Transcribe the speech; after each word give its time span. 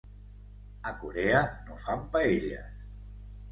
A 0.91 0.93
Corea 1.01 1.43
no 1.69 1.79
fan 1.85 2.03
paelles! 2.17 2.75